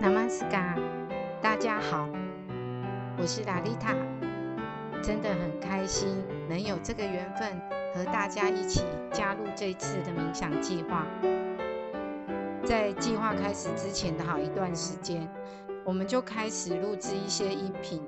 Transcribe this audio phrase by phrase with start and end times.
[0.00, 0.80] Namaskar，
[1.42, 2.08] 大家好，
[3.18, 3.96] 我是拉丽塔，
[5.02, 7.60] 真的很开心能有这个缘分
[7.92, 11.04] 和大家一起加入这次的冥想计划。
[12.64, 15.28] 在计划开始之前的好一段时间，
[15.84, 18.00] 我们就开始录制一些音频，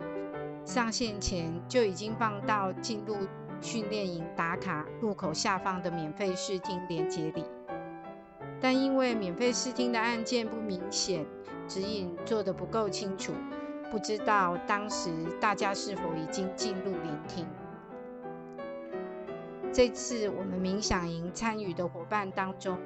[0.65, 3.17] 上线前就已经放到进入
[3.61, 7.45] 训练营打卡入口下方的免费试听连接里。
[8.61, 11.27] 但因为免费试听的案件不明显，
[11.67, 13.33] 指引做得不够清楚，
[13.91, 15.11] 不知道当时
[15.41, 17.47] 大家是否已经进入聆听。
[19.73, 22.77] 这次我们冥想营参与的伙伴当中，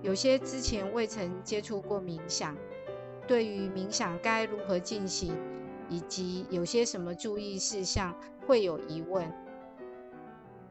[0.00, 2.56] 有些之前未曾接触过冥想，
[3.26, 5.36] 对于冥想该如何进行，
[5.90, 9.30] 以及有些什么注意事项会有疑问，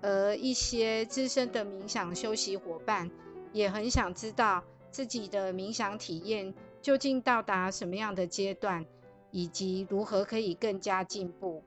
[0.02, 3.12] 而一些资深的冥想修习伙伴。
[3.54, 8.86] 也很想知道自己的冥想体验究竟到达什么样的阶段，
[9.32, 11.64] 以及如何可以更加进步。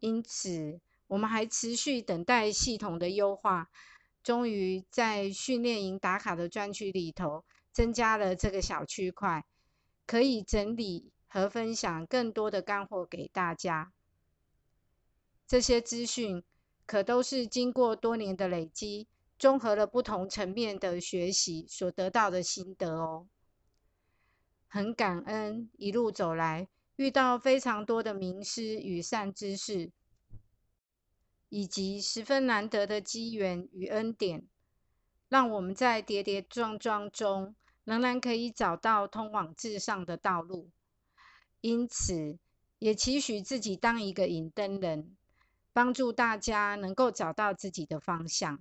[0.00, 3.68] 因此，我们还持续等待系统的优化。
[4.22, 9.46] 终于在训练营打卡的专区里头，增加了这个小区块，
[10.06, 13.90] 可以整理和分享更多的干货给大家。
[15.46, 16.42] 这些资讯
[16.84, 19.06] 可都是经过多年的累积。
[19.38, 23.28] 综合了不同层面的学习所得到的心得哦，
[24.66, 29.92] 很感恩一路走来遇到非常多的名师与善知识，
[31.48, 34.44] 以及十分难得的机缘与恩典，
[35.28, 40.70] 让我们在跌跌撞撞中仍然可以找到通往至上的道路。
[41.60, 42.38] 因此，
[42.80, 45.16] 也期许自己当一个引灯人，
[45.72, 48.58] 帮助大家能够找到自己的方向。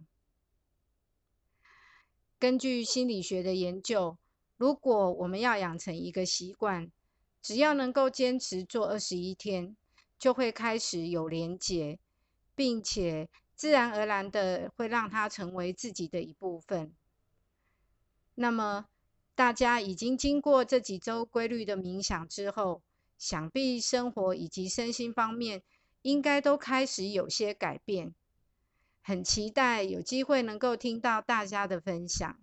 [2.39, 4.15] 根据心理学的研究，
[4.57, 6.91] 如果我们要养成一个习惯，
[7.41, 9.75] 只要能够坚持做二十一天，
[10.19, 11.97] 就会开始有连结，
[12.53, 16.93] 并且自然而然的会让它成为自己的一部分。
[18.35, 18.85] 那么，
[19.33, 22.83] 大家已经经过这几周规律的冥想之后，
[23.17, 25.63] 想必生活以及身心方面
[26.03, 28.13] 应该都开始有些改变。
[29.07, 32.37] 很期待有机会能够听到大家的分享。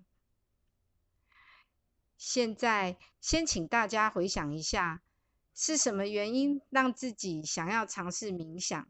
[2.16, 5.03] 现在先请大家回想一下，
[5.54, 8.88] 是什么原因让自己想要尝试冥想？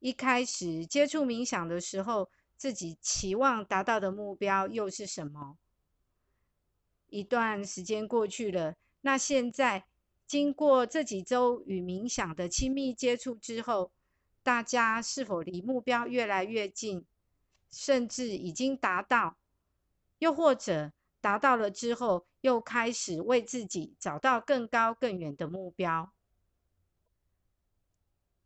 [0.00, 5.56] 一开始接触冥想的时候，自己期望达到的目标又是什么？
[7.08, 9.86] 一段时间过去了，那现在
[10.26, 13.90] 经过这几周与冥想的亲密接触之后，
[14.42, 17.04] 大家是否离目标越来越近，
[17.70, 19.36] 甚至已经达到？
[20.18, 26.12] 又或者达到了之后，又开始为自己找到更高更远的目标？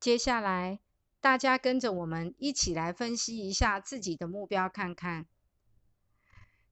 [0.00, 0.80] 接下来，
[1.20, 5.26] 大家跟着我们一起来分析一下自己的目标，看看。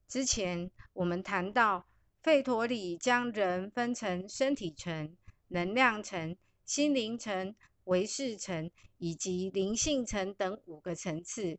[0.08, 1.86] 之前我们谈到，
[2.22, 5.16] 费陀里将人分成身体层、
[5.48, 7.54] 能量层、心灵层。
[7.84, 11.58] 维世层以及灵性层等五个层次。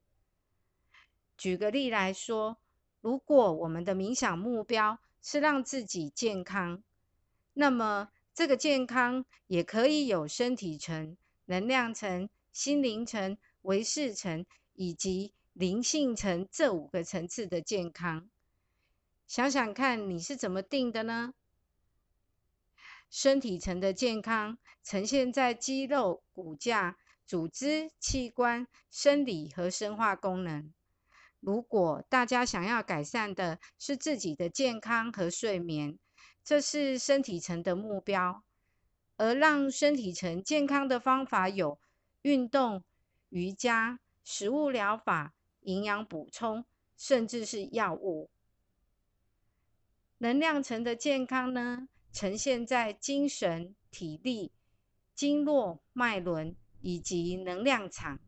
[1.38, 2.58] 举个例来说，
[3.02, 6.84] 如果我们的冥想目标是让自己健康，
[7.54, 18.30] 那么这个健康也可以有身体层、能量层、心灵层、维世层以及灵性层这五个层次的健康。
[19.28, 21.34] 想想看，你是怎么定的呢？
[23.16, 26.98] 身体层的健康呈现在肌肉、骨架、
[27.28, 30.74] 组织、器官、生理和生化功能。
[31.40, 36.00] 如果大家想要改善的是自己的健康和睡眠，
[36.44, 38.44] 这是身体层的目标。
[39.18, 41.80] 而让身体层健康的方法有
[42.24, 42.84] 运动、
[43.30, 46.66] 瑜伽、食物疗法、营养补充，
[46.98, 48.32] 甚至是药物。
[50.18, 51.88] 能量层的健康呢？
[52.14, 54.52] 呈现在精神、体力、
[55.14, 58.20] 经络、脉轮以及能量场。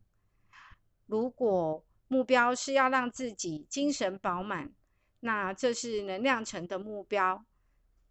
[1.06, 4.74] 如果目标是要让自己精神饱满，
[5.20, 7.46] 那这是能量层的目标。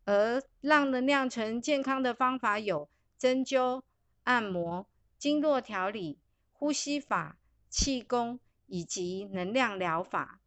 [0.04, 3.82] 而让能量层健康的方法有针灸、
[4.24, 4.86] 按摩、
[5.18, 6.20] 经络调理、
[6.52, 7.38] 呼吸法、
[7.70, 10.40] 气功以及能量疗法。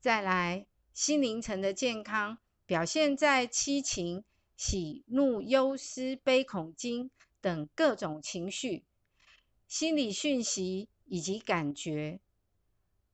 [0.00, 2.38] 再来，心灵层的健康。
[2.66, 4.24] 表现在七情、
[4.56, 8.84] 喜、怒、忧、思、悲、恐、惊等各种情绪、
[9.68, 12.20] 心理讯息以及感觉。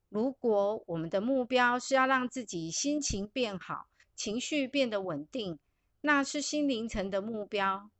[0.08, 5.58] 如果我们的目标是要让自己心情变好、情绪变得稳定，
[6.00, 7.90] 那是心灵层的目标。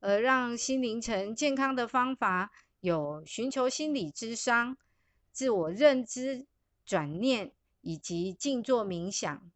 [0.00, 2.50] 而让心灵层健康的方法，
[2.80, 4.76] 有寻求心理智商、
[5.30, 6.46] 自我认知、
[6.84, 9.50] 转念以及静坐冥想。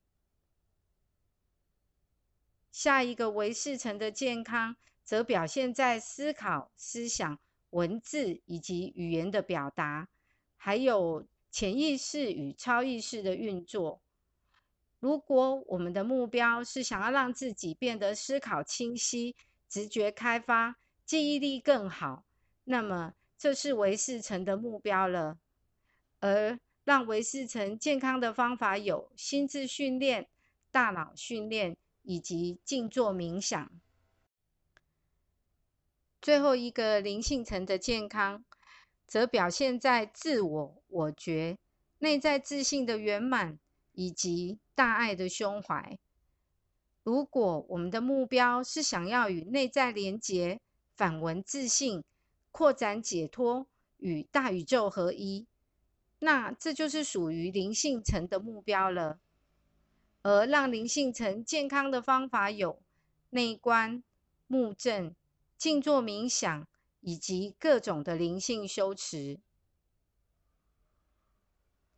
[2.76, 7.38] 下一个维世层的健康，则表现在思考、思想、
[7.70, 10.08] 文字以及语言的表达，
[10.58, 14.02] 还有潜意识与超意识的运作。
[15.00, 19.34] 如果我们的目标是想要让自己变得思考清晰、
[19.67, 20.76] 直觉开发、
[21.06, 22.25] 记忆力更好，
[22.64, 25.38] 那么这是维世层的目标了。
[26.20, 30.29] 而让维世层健康的方法有心智训练、
[30.70, 31.79] 大脑训练。
[32.06, 33.70] 以及静坐冥想。
[36.23, 38.44] 最后一个灵性层的健康，
[39.06, 41.58] 则表现在自我我觉、
[41.99, 43.58] 内在自信的圆满
[43.93, 45.99] 以及大爱的胸怀。
[47.03, 50.61] 如果我们的目标是想要与内在连结、
[50.94, 52.03] 反闻自信、
[52.50, 53.67] 扩展解脱
[53.99, 55.47] 与大宇宙合一，
[56.20, 59.19] 那这就是属于灵性层的目标了。
[60.26, 62.82] 而让灵性层健康的方法有
[63.31, 64.02] 内观、
[64.49, 65.14] 目正、
[65.56, 66.67] 静坐冥想，
[67.00, 69.38] 以及各种的灵性修持。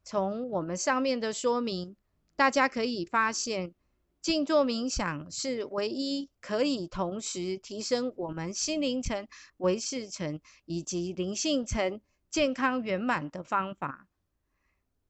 [0.04, 1.96] 从我们上面的说明，
[2.36, 3.74] 大家可以发现，
[4.20, 9.26] 静坐冥想是唯一可以同时提升我们心灵层、
[9.56, 11.98] 维世层以及灵性层
[12.30, 14.06] 健康圆满的方法。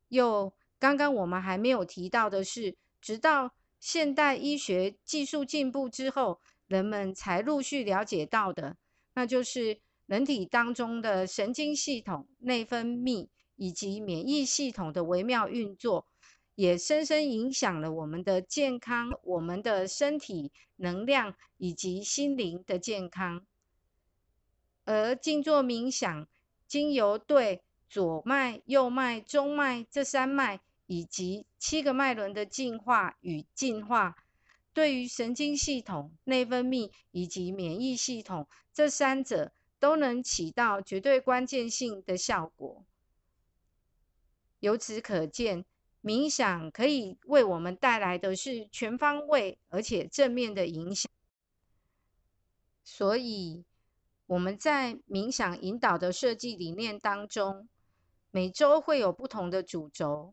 [0.06, 2.76] 又，刚刚我们还没有提到的是。
[3.00, 8.77] 直到现代医学技术进步之后，人们才陆续了解到的，
[9.15, 16.06] 那就是人体当中的神经系统、内分泌以及免疫系统的微妙运作，
[16.55, 23.47] 也深深影响了我们的健康、我们的身体能量以及心灵的健康。
[24.85, 26.27] 而静坐冥想，
[26.67, 30.61] 经由对左脉、右脉、中脉这三脉。
[30.88, 34.17] 以及七个脉轮的进化与进化，
[34.73, 42.85] 对于神经系统、内分泌以及免疫系统这三者都能起到绝对关键性的效果。
[44.61, 45.67] 由此可见，
[46.02, 51.11] 冥想可以为我们带来的是全方位而且正面的影响。
[52.82, 53.62] 所以，
[54.25, 57.69] 我们在冥想引导的设计理念当中，
[58.31, 60.32] 每周会有不同的主轴。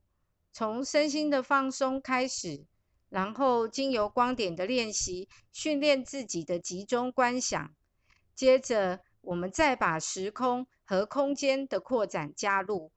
[0.58, 2.66] 从身心的放松开始，
[3.10, 7.76] 然后经由光点的练习，训练自己的集中观想。
[8.34, 12.94] 接着，我们再把时空和空间的扩展加入，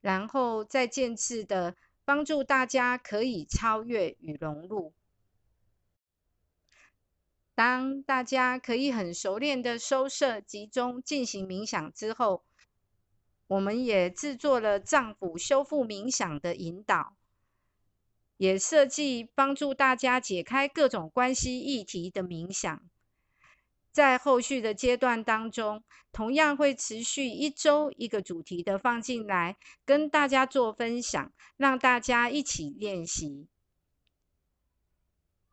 [0.00, 1.74] 然后再渐次的
[2.04, 4.94] 帮助大家可以超越与融入。
[7.56, 12.44] 当大家可以很熟练的收摄、集中进行冥想之后，
[13.54, 17.14] 我们也制作了脏腑修复冥想的引导，
[18.36, 22.82] 也设计帮助大家解开各种关系议题的冥想。
[23.92, 33.46] 在后续的阶段当中，同样会持续一周一个主题的放进来，跟大家做分享，让大家一起练习。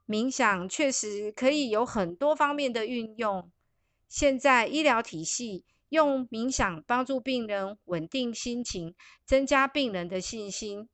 [0.08, 3.52] 冥想确实可以有很多方面的运用，
[4.08, 5.64] 现在医疗体系。
[5.92, 8.96] 用冥想帮助病人稳定心情，
[9.26, 10.88] 增加病人的信心。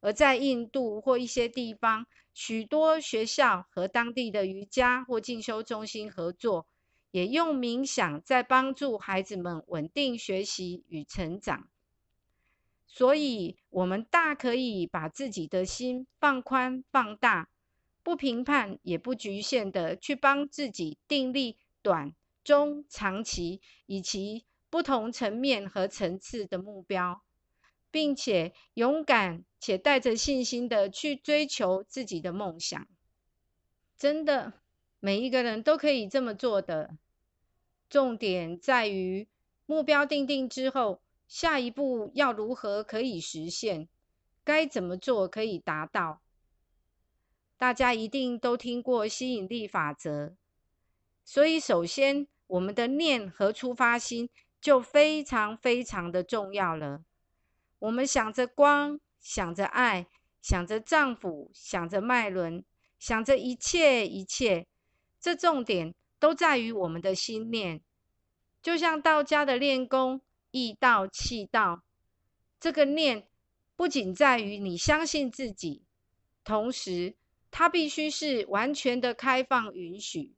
[0.00, 6.68] 而在印度或一些地方，许多学校和当地的瑜伽或进修中心合作，
[7.10, 11.66] 也用冥想在帮助孩子们稳定学习与成长。
[12.86, 17.48] 所以，我们大可以把自己的心放宽、放大，
[18.04, 22.14] 不评判也不局限的去帮自己定立短。
[22.46, 27.24] 中长期以及不同层面和层次的目标，
[27.90, 32.86] 并且勇敢且带着信心的去追求自己的梦想。
[33.98, 34.52] 真的，
[35.00, 36.96] 每一个人都可以这么做的。
[37.90, 39.26] 重点在于
[39.66, 43.88] 目标定定之后，下一步要如何可以实现？
[44.44, 46.22] 该怎么做可以达到？
[47.56, 50.36] 大家一定都听过吸引力法则，
[51.24, 52.28] 所以首先。
[52.46, 57.02] 我们的念和出发心就非常非常的重要了。
[57.78, 60.06] 我们想着光，想着爱，
[60.40, 62.64] 想着丈夫，想着脉轮，
[62.98, 64.66] 想着一切一切，
[65.20, 67.82] 这重点都在于我们的心念。
[68.62, 70.22] 就像道家的练功，
[70.52, 71.82] 意道、气道，
[72.60, 73.28] 这个念
[73.74, 75.84] 不仅在于你相信自己，
[76.44, 77.16] 同时
[77.50, 80.35] 它必须是完全的开放允许。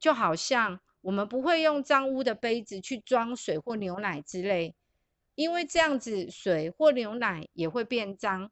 [0.00, 4.74] 就好像我们不会用脏污的杯子去装水或牛奶之类，
[5.34, 8.50] 因为这样子水或牛奶也会变脏，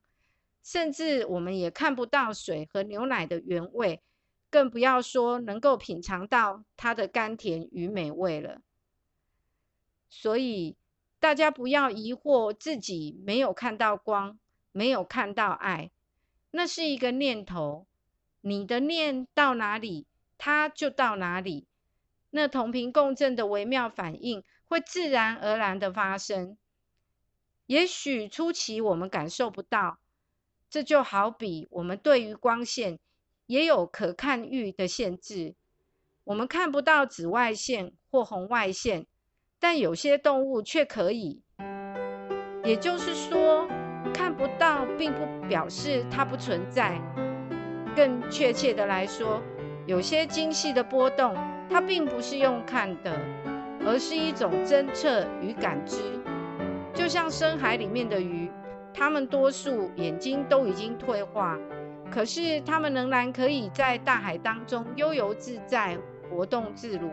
[0.62, 4.02] 甚至我们也看不到水和牛奶的原味，
[4.50, 8.60] 更不要说能够品尝到它的甘甜与美味了。
[10.10, 10.76] 所以
[11.18, 14.38] 大家不要疑惑自己没有看到光，
[14.72, 15.90] 没有看到爱，
[16.50, 17.86] 那是一个念头，
[18.42, 20.06] 你的念到哪里？
[20.38, 21.66] 它就到哪里，
[22.30, 26.57] 那同频共振的微妙反应会自然而然的发生。
[27.66, 29.99] 也许初期我们感受不到，
[30.71, 32.99] 这就好比我们对于光线
[33.47, 35.54] 也有可看域的限制，
[36.25, 39.07] 我们看不到紫外线或红外线，
[39.59, 41.42] 但有些动物却可以。
[42.64, 43.66] 也就是说，
[44.14, 47.00] 看不到并不表示它不存在，
[47.97, 49.42] 更确切的来说。
[49.88, 51.35] 有些精细的波动，
[51.71, 53.11] 它并不是用看的，
[53.87, 55.97] 而是一种侦测与感知。
[56.92, 58.50] 就像深海里面的鱼，
[58.92, 61.57] 它们多数眼睛都已经退化，
[62.11, 65.97] 可是它们仍然可以在大海当中悠游自在、
[66.30, 67.09] 活动自如，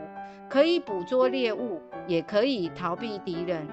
[0.49, 3.65] 可以捕捉猎物，也可以逃避敌人。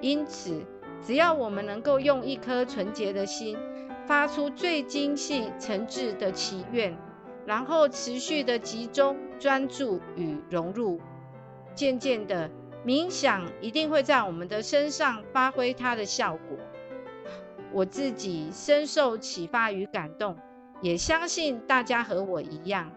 [0.00, 0.60] 因此，
[1.00, 3.56] 只要我们能够用一颗纯洁的心，
[4.08, 6.92] 发出最精细、诚挚的祈愿。
[7.46, 11.00] 然后持续的集中专注与融入，
[11.74, 12.50] 渐渐的
[12.84, 16.58] 冥想一定会在我们的身上发挥它的效果。
[17.72, 20.36] 我自己深受启发与感动，
[20.80, 22.90] 也相信大家和我一样。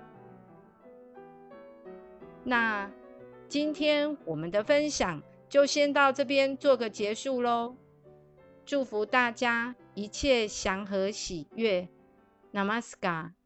[2.44, 2.90] 那
[3.48, 7.76] 今天我们的分享就先到这边做个结束喽。
[8.66, 11.88] 祝福大家一切祥和喜悦
[12.54, 13.39] ，Namaskar。